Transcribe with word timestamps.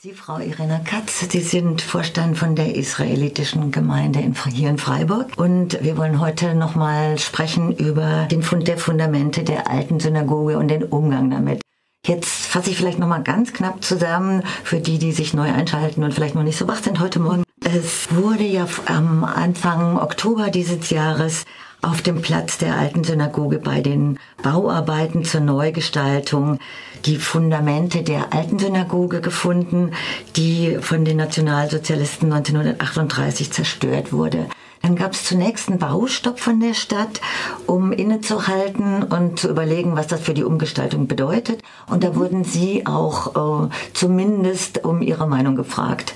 Sie, 0.00 0.12
Frau 0.12 0.38
Irina 0.38 0.78
Katz, 0.78 1.28
Sie 1.28 1.40
sind 1.40 1.82
Vorstand 1.82 2.38
von 2.38 2.54
der 2.54 2.76
israelitischen 2.76 3.72
Gemeinde 3.72 4.20
in, 4.20 4.32
hier 4.52 4.70
in 4.70 4.78
Freiburg. 4.78 5.32
Und 5.36 5.82
wir 5.82 5.96
wollen 5.96 6.20
heute 6.20 6.54
nochmal 6.54 7.18
sprechen 7.18 7.72
über 7.72 8.28
den 8.30 8.44
Fund 8.44 8.68
der 8.68 8.78
Fundamente 8.78 9.42
der 9.42 9.68
alten 9.68 9.98
Synagoge 9.98 10.56
und 10.56 10.68
den 10.68 10.84
Umgang 10.84 11.30
damit. 11.30 11.62
Jetzt 12.06 12.46
fasse 12.46 12.70
ich 12.70 12.76
vielleicht 12.76 13.00
nochmal 13.00 13.24
ganz 13.24 13.52
knapp 13.52 13.82
zusammen 13.82 14.44
für 14.62 14.78
die, 14.78 15.00
die 15.00 15.10
sich 15.10 15.34
neu 15.34 15.52
einschalten 15.52 16.04
und 16.04 16.14
vielleicht 16.14 16.36
noch 16.36 16.44
nicht 16.44 16.58
so 16.58 16.68
wach 16.68 16.80
sind 16.80 17.00
heute 17.00 17.18
Morgen. 17.18 17.42
Es 17.64 18.14
wurde 18.14 18.44
ja 18.44 18.68
am 18.86 19.24
Anfang 19.24 19.98
Oktober 19.98 20.50
dieses 20.50 20.90
Jahres 20.90 21.44
auf 21.82 22.02
dem 22.02 22.22
Platz 22.22 22.58
der 22.58 22.76
alten 22.76 23.04
Synagoge 23.04 23.58
bei 23.58 23.80
den 23.80 24.18
Bauarbeiten 24.42 25.24
zur 25.24 25.40
Neugestaltung 25.40 26.58
die 27.04 27.16
Fundamente 27.16 28.02
der 28.02 28.32
alten 28.32 28.58
Synagoge 28.58 29.20
gefunden, 29.20 29.92
die 30.36 30.78
von 30.80 31.04
den 31.04 31.18
Nationalsozialisten 31.18 32.32
1938 32.32 33.52
zerstört 33.52 34.12
wurde. 34.12 34.46
Dann 34.82 34.96
gab 34.96 35.12
es 35.12 35.24
zunächst 35.24 35.68
einen 35.68 35.78
Baustopp 35.78 36.38
von 36.38 36.60
der 36.60 36.74
Stadt, 36.74 37.20
um 37.66 37.92
innezuhalten 37.92 39.02
und 39.02 39.38
zu 39.38 39.48
überlegen, 39.48 39.96
was 39.96 40.06
das 40.06 40.20
für 40.20 40.34
die 40.34 40.44
Umgestaltung 40.44 41.08
bedeutet. 41.08 41.62
Und 41.88 42.04
da 42.04 42.14
wurden 42.14 42.44
sie 42.44 42.86
auch 42.86 43.66
äh, 43.66 43.68
zumindest 43.92 44.84
um 44.84 45.02
ihre 45.02 45.26
Meinung 45.26 45.56
gefragt. 45.56 46.14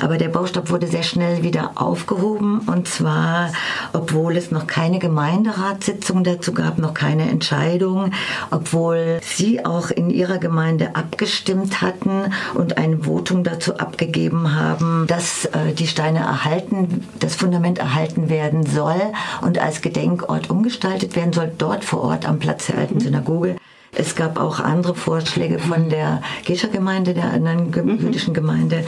Aber 0.00 0.16
der 0.16 0.28
Baustopp 0.28 0.70
wurde 0.70 0.86
sehr 0.86 1.02
schnell 1.02 1.42
wieder 1.42 1.72
aufgehoben 1.74 2.60
und 2.60 2.88
zwar, 2.88 3.52
obwohl 3.92 4.36
es 4.36 4.50
noch 4.50 4.66
keine 4.66 4.98
Gemeinderatssitzung 4.98 6.24
dazu 6.24 6.52
gab, 6.52 6.78
noch 6.78 6.94
keine 6.94 7.28
Entscheidung, 7.30 8.12
obwohl 8.50 9.20
Sie 9.22 9.64
auch 9.64 9.90
in 9.90 10.10
Ihrer 10.10 10.38
Gemeinde 10.38 10.96
abgestimmt 10.96 11.82
hatten 11.82 12.32
und 12.54 12.78
ein 12.78 13.02
Votum 13.02 13.44
dazu 13.44 13.76
abgegeben 13.76 14.54
haben, 14.54 15.06
dass 15.06 15.44
äh, 15.46 15.72
die 15.72 15.86
Steine 15.86 16.20
erhalten, 16.20 17.06
das 17.18 17.36
Fundament 17.36 17.78
erhalten 17.78 18.28
werden 18.28 18.64
soll 18.64 19.00
und 19.42 19.58
als 19.58 19.82
Gedenkort 19.82 20.50
umgestaltet 20.50 21.16
werden 21.16 21.32
soll, 21.32 21.52
dort 21.56 21.84
vor 21.84 22.02
Ort 22.02 22.26
am 22.26 22.38
Platz 22.38 22.66
der 22.66 22.78
alten 22.78 23.00
Synagoge. 23.00 23.56
Es 23.92 24.14
gab 24.14 24.38
auch 24.38 24.60
andere 24.60 24.94
Vorschläge 24.94 25.58
von 25.58 25.90
der 25.90 26.22
Gescher-Gemeinde, 26.44 27.12
der 27.12 27.30
anderen 27.32 27.72
jüdischen 27.98 28.34
Gemeinde. 28.34 28.84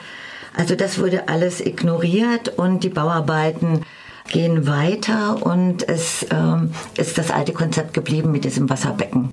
Also 0.55 0.75
das 0.75 0.99
wurde 0.99 1.29
alles 1.29 1.61
ignoriert 1.61 2.49
und 2.59 2.85
die 2.85 2.89
Bauarbeiten 2.89 3.85
gehen 4.29 4.67
weiter 4.67 5.45
und 5.45 5.89
es 5.89 6.27
ähm, 6.31 6.73
ist 6.97 7.19
das 7.19 7.31
alte 7.31 7.53
Konzept 7.53 7.95
geblieben 7.95 8.31
mit 8.33 8.45
diesem 8.45 8.71
Wasserbecken. 8.71 9.33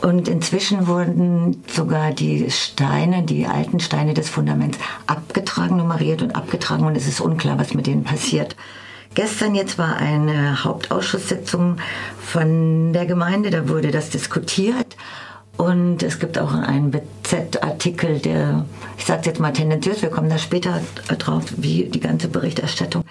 Und 0.00 0.28
inzwischen 0.28 0.86
wurden 0.86 1.62
sogar 1.66 2.12
die 2.12 2.50
Steine, 2.50 3.24
die 3.24 3.46
alten 3.46 3.80
Steine 3.80 4.14
des 4.14 4.28
Fundaments 4.28 4.78
abgetragen, 5.06 5.76
nummeriert 5.76 6.22
und 6.22 6.36
abgetragen 6.36 6.84
und 6.84 6.96
es 6.96 7.08
ist 7.08 7.20
unklar, 7.20 7.58
was 7.58 7.74
mit 7.74 7.86
denen 7.86 8.04
passiert. 8.04 8.54
Gestern 9.14 9.54
jetzt 9.54 9.78
war 9.78 9.96
eine 9.96 10.62
Hauptausschusssitzung 10.62 11.78
von 12.20 12.92
der 12.92 13.06
Gemeinde, 13.06 13.50
da 13.50 13.68
wurde 13.68 13.90
das 13.90 14.10
diskutiert 14.10 14.96
und 15.58 16.02
es 16.02 16.18
gibt 16.20 16.38
auch 16.38 16.54
einen 16.54 16.92
BZ-Artikel, 16.92 18.20
der, 18.20 18.64
ich 18.96 19.04
sage 19.04 19.22
jetzt 19.26 19.40
mal 19.40 19.52
tendenziös, 19.52 20.02
wir 20.02 20.08
kommen 20.08 20.30
da 20.30 20.38
später 20.38 20.80
drauf, 21.18 21.44
wie 21.56 21.84
die 21.84 22.00
ganze 22.00 22.28
Berichterstattung 22.28 23.04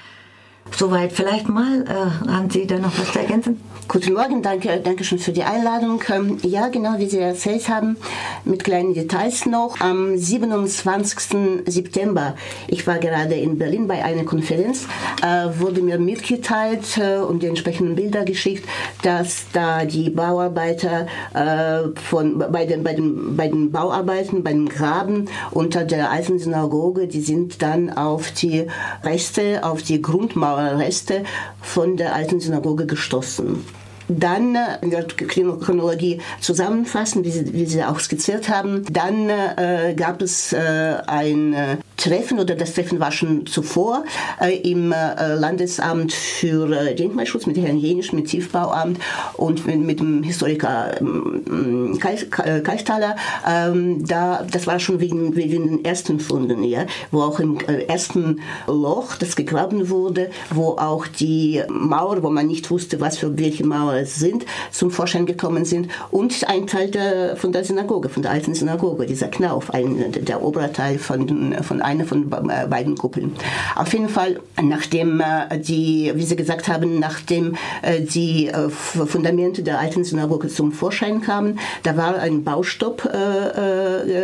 Soweit 0.76 1.12
vielleicht 1.12 1.50
mal. 1.50 1.84
Äh, 1.84 2.30
haben 2.30 2.50
Sie 2.50 2.68
da 2.68 2.78
noch 2.78 2.98
was 3.00 3.12
zu 3.12 3.20
ergänzen? 3.20 3.60
Guten 3.88 4.14
Morgen, 4.14 4.42
danke, 4.42 4.82
danke 4.84 5.06
schön 5.06 5.18
für 5.18 5.32
die 5.32 5.44
Einladung. 5.44 6.02
Ähm, 6.14 6.40
ja, 6.44 6.68
genau 6.68 6.98
wie 6.98 7.08
Sie 7.08 7.20
erzählt 7.20 7.70
haben, 7.70 7.96
mit 8.44 8.66
kleinen 8.66 8.94
Details 8.94 9.46
noch. 9.46 9.80
Am 9.80 10.18
27. 10.18 11.64
September, 11.66 12.36
ich 12.68 12.86
war 12.86 12.98
gerade 12.98 13.36
in 13.36 13.58
Berlin 13.58 13.88
bei 13.88 14.04
einer 14.04 14.26
Konferenz, 14.26 14.88
äh, 15.24 15.58
wurde 15.58 15.82
mir 15.82 16.00
mitgeteilt 16.00 16.98
äh, 16.98 17.20
und 17.20 17.44
die 17.44 17.48
entsprechenden 17.48 17.96
Bilder 17.96 18.26
geschickt, 18.26 18.68
dass 19.04 19.46
da 19.54 19.86
die 19.86 20.10
Bauarbeiter 20.10 21.08
äh, 21.34 21.98
von, 22.10 22.40
bei, 22.40 22.66
den, 22.66 22.84
bei, 22.84 22.94
den, 22.94 23.38
bei 23.38 23.48
den 23.48 23.72
Bauarbeiten, 23.72 24.44
beim 24.44 24.68
Graben 24.68 25.30
unter 25.52 25.86
der 25.86 26.12
alten 26.12 26.40
Synagoge, 26.40 27.08
die 27.08 27.22
sind 27.22 27.62
dann 27.62 27.90
auf 27.90 28.32
die 28.32 28.68
Reste, 29.04 29.64
auf 29.64 29.82
die 29.82 30.02
Grundmauer 30.02 30.57
Reste 30.58 31.24
von 31.62 31.98
der 31.98 32.16
alten 32.16 32.40
Synagoge 32.40 32.86
gestoßen. 32.86 33.64
Dann 34.10 34.56
äh, 34.56 34.60
in 34.82 34.92
der 34.92 35.06
Chronologie 35.06 36.22
zusammenfassen, 36.40 37.24
wie 37.24 37.32
Sie, 37.32 37.54
wie 37.54 37.66
Sie 37.66 37.84
auch 37.84 38.00
skizziert 38.00 38.50
haben. 38.50 38.86
Dann 38.90 39.30
äh, 39.30 39.94
gab 39.98 40.22
es 40.22 40.54
äh, 40.54 40.98
ein 41.08 41.54
äh, 41.54 41.78
Treffen 41.98 42.40
oder 42.40 42.56
das 42.56 42.74
Treffen 42.74 43.00
war 43.00 43.12
schon 43.12 43.46
zuvor 43.48 44.06
äh, 44.40 44.56
im 44.58 44.92
äh, 44.92 45.34
Landesamt 45.34 46.14
für 46.14 46.94
Denkmalschutz 46.94 47.48
mit 47.48 47.58
Herrn 47.58 47.78
Jenisch, 47.78 48.14
mit 48.14 48.28
Tiefbauamt 48.28 49.00
und 49.34 49.66
mit, 49.66 49.80
mit 49.80 50.00
dem 50.00 50.22
Historiker 50.24 51.00
ähm, 51.02 51.98
Kalthaler. 52.00 53.16
Ähm, 53.48 54.06
da, 54.06 54.46
das 54.50 54.68
war 54.68 54.80
schon 54.80 55.00
wegen, 55.00 55.36
wegen 55.36 55.68
den 55.68 55.86
ersten 55.86 56.20
Funden, 56.20 56.64
ja, 56.64 56.86
wo 57.12 57.22
auch 57.22 57.40
im 57.40 57.60
ersten 57.60 58.42
Loch, 58.68 59.16
das 59.16 59.36
gegraben 59.36 59.90
wurde, 59.90 60.30
wo 60.52 60.78
auch 60.78 61.08
die 61.08 61.64
Mauer, 61.68 62.22
wo 62.22 62.30
man 62.30 62.48
nicht 62.48 62.70
wusste, 62.70 63.02
was 63.02 63.18
für 63.18 63.38
welche 63.38 63.66
Mauer 63.66 64.06
sind, 64.06 64.46
zum 64.72 64.92
Vorschein 64.92 65.26
gekommen 65.26 65.66
sind 65.66 65.90
und 66.12 66.48
ein 66.48 66.68
Teil 66.68 66.92
der, 66.92 67.36
von 67.38 67.52
der 67.52 67.64
Synagoge, 67.64 68.10
von 68.10 68.22
der 68.22 68.32
alten 68.32 68.54
Synagoge, 68.54 69.08
dieser 69.08 69.30
Knauf, 69.30 69.74
ein, 69.74 70.12
der 70.12 70.44
Oberteil 70.44 71.00
von, 71.00 71.56
von 71.64 71.82
einer 71.98 72.06
von 72.08 72.32
äh, 72.32 72.68
beiden 72.68 72.96
Kuppeln. 72.96 73.36
Auf 73.76 73.92
jeden 73.94 74.10
Fall, 74.10 74.40
nachdem 74.62 75.20
äh, 75.20 75.58
die, 75.60 76.12
wie 76.16 76.24
Sie 76.24 76.36
gesagt 76.36 76.68
haben, 76.68 77.00
nachdem 77.00 77.56
äh, 77.82 78.02
die 78.02 78.52
Fundamente 78.70 79.64
der 79.64 79.80
alten 79.80 80.04
Synagoge 80.04 80.48
zum 80.48 80.72
Vorschein 80.72 81.22
kamen, 81.22 81.60
da 81.84 81.98
war 81.98 82.18
ein 82.20 82.44
Baustopp 82.44 83.04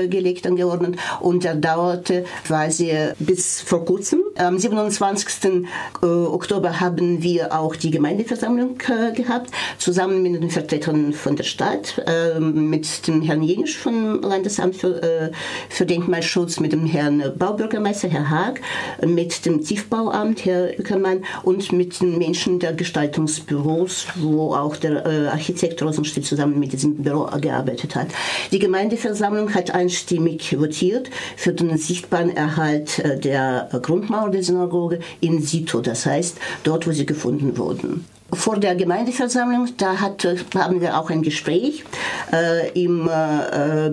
gelegt, 0.09 0.47
angeordnet 0.47 0.97
und 1.19 1.43
der 1.43 1.55
dauerte 1.55 2.25
quasi 2.45 2.91
bis 3.19 3.61
vor 3.61 3.85
kurzem. 3.85 4.21
Am 4.35 4.57
27. 4.57 5.65
Oktober 6.01 6.79
haben 6.79 7.21
wir 7.23 7.53
auch 7.53 7.75
die 7.75 7.91
Gemeindeversammlung 7.91 8.77
gehabt 9.15 9.51
zusammen 9.77 10.21
mit 10.23 10.41
den 10.41 10.49
Vertretern 10.49 11.13
von 11.13 11.35
der 11.35 11.43
Stadt, 11.43 12.03
äh, 12.05 12.39
mit 12.39 13.07
dem 13.07 13.21
Herrn 13.21 13.43
Jenisch 13.43 13.77
vom 13.77 14.21
Landesamt 14.21 14.75
für, 14.75 15.85
Denkmalschutz, 15.85 16.59
mit 16.59 16.71
dem 16.71 16.85
Herrn 16.85 17.23
Baubürgermeister, 17.53 18.07
Herr 18.07 18.31
Haag, 18.31 18.61
mit 19.05 19.45
dem 19.45 19.63
Tiefbauamt, 19.63 20.43
Herr 20.43 20.79
Ückermann, 20.79 21.23
und 21.43 21.71
mit 21.71 22.01
den 22.01 22.17
Menschen 22.17 22.57
der 22.57 22.73
Gestaltungsbüros, 22.73 24.07
wo 24.15 24.55
auch 24.55 24.75
der 24.75 25.05
äh, 25.05 25.27
Architekt 25.27 25.83
Rosenstiel 25.83 26.23
zusammen 26.23 26.59
mit 26.59 26.73
diesem 26.73 26.95
Büro 26.95 27.29
gearbeitet 27.39 27.95
hat. 27.95 28.07
Die 28.51 28.57
Gemeindeversammlung 28.57 29.53
hat 29.53 29.69
einstimmig 29.69 30.59
votiert 30.59 31.11
für 31.37 31.53
den 31.53 31.77
sichtbaren 31.77 32.35
Erhalt 32.35 32.97
äh, 32.97 33.19
der 33.19 33.69
Grundmauer 33.83 34.31
der 34.31 34.41
Synagoge 34.41 34.99
in 35.21 35.39
situ, 35.39 35.81
das 35.81 36.07
heißt 36.07 36.37
dort, 36.63 36.87
wo 36.87 36.91
sie 36.91 37.05
gefunden 37.05 37.55
wurden 37.55 38.05
vor 38.33 38.57
der 38.57 38.75
Gemeindeversammlung, 38.75 39.69
da 39.77 39.99
hat, 39.99 40.27
haben 40.55 40.81
wir 40.81 40.97
auch 40.97 41.09
ein 41.09 41.21
Gespräch 41.21 41.83
äh, 42.31 42.69
im 42.71 43.07
äh, 43.07 43.91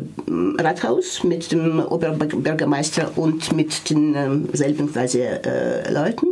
Rathaus 0.63 1.25
mit 1.25 1.53
dem 1.53 1.81
Oberbürgermeister 1.81 3.13
und 3.17 3.55
mit 3.55 3.91
den 3.91 4.15
äh, 4.15 4.57
selben 4.57 4.93
quasi, 4.93 5.21
äh, 5.21 5.93
Leuten. 5.93 6.27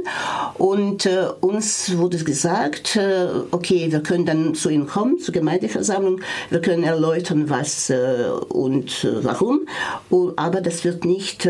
Und 0.55 1.07
äh, 1.07 1.27
uns 1.41 1.97
wurde 1.97 2.19
gesagt, 2.19 2.97
äh, 2.97 3.29
okay, 3.51 3.91
wir 3.91 4.01
können 4.01 4.27
dann 4.27 4.55
zu 4.55 4.71
Ihnen 4.71 4.87
kommen, 4.87 5.19
zur 5.19 5.35
Gemeindeversammlung, 5.35 6.21
wir 6.51 6.61
können 6.61 6.85
erläutern, 6.85 7.49
was 7.49 7.93
und 8.49 9.07
warum, 9.23 9.67
aber 10.37 10.61
das 10.61 10.85
wird 10.85 11.05
nicht 11.05 11.49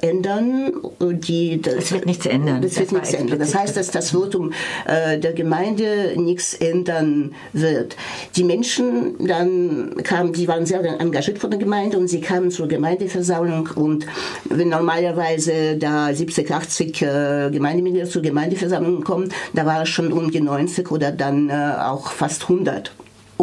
ändern. 0.00 0.72
Die, 1.00 1.60
das, 1.60 1.74
das 1.74 1.92
wird 1.92 2.06
nichts 2.06 2.26
ändern. 2.26 2.62
Das, 2.62 2.72
das 2.72 2.80
wird 2.80 2.92
nichts 2.92 3.14
ändern. 3.14 3.38
Das 3.38 3.54
heißt, 3.54 3.76
dass 3.76 3.90
das 3.90 4.10
Votum 4.10 4.52
der 4.86 5.32
Gemeinde 5.32 5.93
nichts 6.16 6.54
ändern 6.54 7.34
wird. 7.52 7.96
Die 8.36 8.44
Menschen 8.44 9.26
dann 9.26 9.94
kamen, 10.02 10.32
die 10.32 10.48
waren 10.48 10.66
sehr 10.66 10.82
engagiert 11.00 11.38
von 11.38 11.50
der 11.50 11.58
Gemeinde 11.58 11.98
und 11.98 12.08
sie 12.08 12.20
kamen 12.20 12.50
zur 12.50 12.68
Gemeindeversammlung 12.68 13.68
und 13.74 14.06
wenn 14.44 14.68
normalerweise 14.68 15.76
da 15.76 16.12
70, 16.12 16.50
80 16.50 17.02
äh, 17.02 17.50
Gemeindemitglieder 17.50 18.08
zur 18.08 18.22
Gemeindeversammlung 18.22 19.02
kommen, 19.02 19.32
da 19.52 19.66
war 19.66 19.82
es 19.82 19.88
schon 19.88 20.12
um 20.12 20.30
die 20.30 20.40
90 20.40 20.90
oder 20.90 21.12
dann 21.12 21.50
äh, 21.50 21.74
auch 21.78 22.10
fast 22.10 22.42
100. 22.42 22.92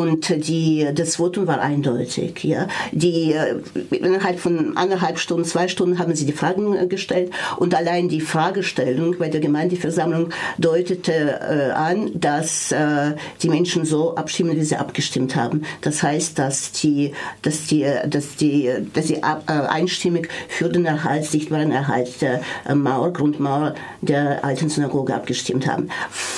Und 0.01 0.47
die, 0.47 0.87
das 0.93 1.17
Votum 1.17 1.45
war 1.45 1.61
eindeutig. 1.61 2.43
Ja. 2.43 2.67
Die, 2.91 3.33
äh, 3.33 3.61
innerhalb 3.91 4.39
von 4.39 4.75
anderthalb 4.75 5.19
Stunden, 5.19 5.45
zwei 5.45 5.67
Stunden 5.67 5.99
haben 5.99 6.15
sie 6.15 6.25
die 6.25 6.33
Fragen 6.33 6.75
äh, 6.75 6.87
gestellt 6.87 7.31
und 7.57 7.75
allein 7.75 8.09
die 8.09 8.19
Fragestellung 8.19 9.17
bei 9.19 9.29
der 9.29 9.41
Gemeindeversammlung 9.41 10.29
deutete 10.57 11.11
äh, 11.11 11.71
an, 11.71 12.09
dass 12.15 12.71
äh, 12.71 13.11
die 13.43 13.49
Menschen 13.49 13.85
so 13.85 14.15
abstimmen, 14.15 14.55
wie 14.55 14.63
sie 14.63 14.75
abgestimmt 14.75 15.35
haben. 15.35 15.63
Das 15.81 16.01
heißt, 16.01 16.39
dass 16.39 16.71
die, 16.71 17.13
dass 17.43 17.67
die, 17.67 17.85
dass 18.07 18.35
die, 18.35 18.71
dass 18.93 19.07
sie 19.07 19.21
ab, 19.21 19.43
äh, 19.47 19.51
einstimmig 19.51 20.29
für 20.47 20.69
den 20.69 20.85
Erhalt, 20.85 21.25
sichtbaren 21.25 21.71
Erhalt 21.71 22.21
der 22.21 22.41
Mauer, 22.73 23.13
Grundmauer 23.13 23.75
der 24.01 24.43
alten 24.43 24.69
Synagoge 24.69 25.13
abgestimmt 25.13 25.67
haben. 25.67 25.89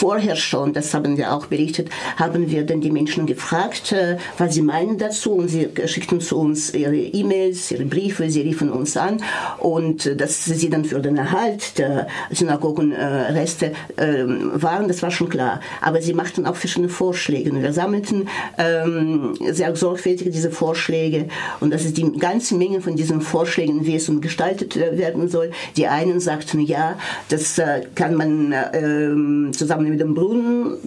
Vorher 0.04 0.36
schon, 0.36 0.74
das 0.74 0.94
haben 0.94 1.16
wir 1.16 1.32
auch 1.32 1.46
berichtet, 1.46 1.88
haben 2.18 2.52
wir 2.52 2.66
dann 2.66 2.82
die 2.82 2.92
Menschen 2.92 3.26
gefragt, 3.26 3.94
äh, 3.94 4.18
was 4.38 4.54
sie 4.54 4.62
meinen 4.62 4.98
dazu 4.98 5.32
und 5.32 5.48
sie 5.48 5.70
schickten 5.86 6.20
zu 6.20 6.38
uns 6.38 6.74
ihre 6.74 6.94
E-Mails, 6.94 7.72
ihre 7.72 7.86
Briefe, 7.86 8.30
sie 8.30 8.42
riefen 8.42 8.70
uns 8.70 8.98
an 8.98 9.24
und 9.60 10.06
äh, 10.06 10.18
dass 10.18 10.44
sie 10.44 10.70
dann 10.70 10.84
für 10.84 11.00
den 11.00 11.16
Erhalt 11.16 11.78
der 11.78 12.08
Synagogenreste 12.32 13.72
äh, 13.96 14.26
waren, 14.56 14.90
das 14.90 15.02
war 15.04 15.10
schon 15.10 15.30
klar. 15.30 15.62
Aber 15.80 16.02
sie 16.02 16.14
machten 16.14 16.46
auch 16.48 16.58
verschiedene 16.58 16.90
Vorschläge 16.90 17.54
wir 17.54 17.72
sammelten 17.72 18.28
ähm, 18.58 19.36
sehr 19.54 19.74
sorgfältig 19.74 20.32
diese 20.32 20.52
Vorschläge 20.52 21.30
und 21.62 21.72
das 21.72 21.86
ist 21.86 21.96
die 21.96 22.12
ganze 22.20 22.56
Menge 22.56 22.82
von 22.82 22.98
diesen 22.98 23.22
Vorschlägen, 23.22 23.86
wie 23.86 23.96
es 23.96 24.12
gestaltet 24.20 24.76
werden 24.76 25.30
soll. 25.30 25.52
Die 25.78 25.88
einen 25.88 26.20
sagten, 26.20 26.60
ja, 26.60 27.00
das 27.30 27.62
kann 27.96 28.16
man 28.16 28.54
ähm, 28.74 29.52
zusammen 29.54 29.93
mit 29.94 30.02
dem 30.02 30.16
Brunnen, 30.16 30.78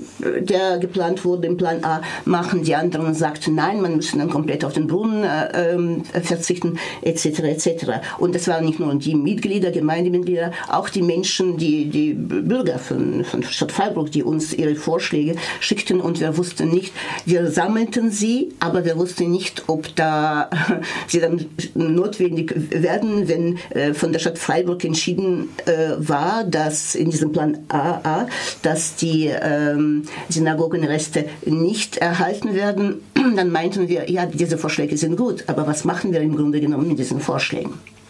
der 0.40 0.78
geplant 0.78 1.24
wurde 1.24 1.46
im 1.46 1.56
Plan 1.56 1.84
A, 1.84 2.02
machen. 2.24 2.64
Die 2.64 2.74
anderen 2.74 3.14
sagten, 3.14 3.54
nein, 3.54 3.80
man 3.80 3.96
müsse 3.96 4.18
dann 4.18 4.28
komplett 4.28 4.64
auf 4.64 4.72
den 4.72 4.88
Brunnen 4.88 5.22
äh, 5.22 5.74
ähm, 5.74 6.02
verzichten, 6.04 6.78
etc. 7.02 7.26
etc. 7.40 7.68
Und 8.18 8.34
das 8.34 8.48
waren 8.48 8.64
nicht 8.64 8.80
nur 8.80 8.92
die 8.96 9.14
Mitglieder, 9.14 9.70
Gemeindemitglieder, 9.70 10.50
auch 10.68 10.88
die 10.88 11.02
Menschen, 11.02 11.56
die, 11.56 11.86
die 11.86 12.14
Bürger 12.14 12.80
von, 12.80 13.24
von 13.24 13.44
Stadt 13.44 13.70
Freiburg, 13.70 14.10
die 14.10 14.24
uns 14.24 14.52
ihre 14.52 14.74
Vorschläge 14.74 15.36
schickten 15.60 16.00
und 16.00 16.20
wir 16.20 16.36
wussten 16.36 16.70
nicht, 16.70 16.92
wir 17.24 17.48
sammelten 17.50 18.10
sie, 18.10 18.52
aber 18.58 18.84
wir 18.84 18.96
wussten 18.96 19.30
nicht, 19.30 19.64
ob 19.68 19.94
da 19.94 20.50
sie 21.06 21.20
dann 21.20 21.46
notwendig 21.74 22.52
werden, 22.70 23.28
wenn 23.28 23.58
äh, 23.70 23.94
von 23.94 24.12
der 24.12 24.18
Stadt 24.18 24.38
Freiburg 24.38 24.84
entschieden 24.84 25.50
äh, 25.66 25.94
war, 25.98 26.42
dass 26.42 26.96
in 26.96 27.10
diesem 27.10 27.32
Plan 27.32 27.58
AA, 27.68 28.26
dass 28.62 28.85
die 28.94 29.26
ähm, 29.26 30.04
Synagogenreste 30.28 31.26
nicht 31.44 31.96
erhalten 31.96 32.54
werden, 32.54 33.02
dann 33.36 33.50
meinten 33.50 33.88
wir, 33.88 34.10
ja, 34.10 34.26
diese 34.26 34.58
Vorschläge 34.58 34.96
sind 34.96 35.16
gut, 35.16 35.44
aber 35.48 35.66
was 35.66 35.84
machen 35.84 36.12
wir 36.12 36.20
im 36.20 36.36
Grunde 36.36 36.60
genommen 36.60 36.88
mit 36.88 36.98
diesen 36.98 37.20
Vorschlägen? 37.20 37.74